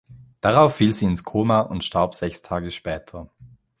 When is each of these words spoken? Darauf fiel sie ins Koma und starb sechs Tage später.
Darauf 0.41 0.77
fiel 0.77 0.95
sie 0.95 1.05
ins 1.05 1.23
Koma 1.23 1.59
und 1.59 1.83
starb 1.83 2.15
sechs 2.15 2.41
Tage 2.41 2.71
später. 2.71 3.29